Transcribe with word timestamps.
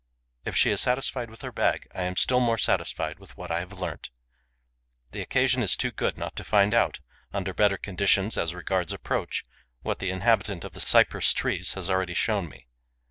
If 0.45 0.55
she 0.57 0.71
is 0.71 0.81
satisfied 0.81 1.29
with 1.29 1.43
her 1.43 1.51
bag, 1.51 1.87
I 1.93 2.01
am 2.05 2.15
still 2.15 2.39
more 2.39 2.57
satisfied 2.57 3.19
with 3.19 3.37
what 3.37 3.51
I 3.51 3.59
have 3.59 3.71
learnt. 3.79 4.09
The 5.11 5.21
occasion 5.21 5.61
is 5.61 5.77
too 5.77 5.91
good 5.91 6.17
not 6.17 6.35
to 6.37 6.43
find 6.43 6.73
out, 6.73 7.01
under 7.31 7.53
better 7.53 7.77
conditions 7.77 8.35
as 8.35 8.55
regards 8.55 8.93
approach, 8.93 9.43
what 9.83 9.99
the 9.99 10.09
inhabitant 10.09 10.65
of 10.65 10.71
the 10.73 10.81
cypress 10.81 11.33
trees 11.35 11.73
has 11.75 11.87
already 11.87 12.15
shown 12.15 12.49
me. 12.49 12.65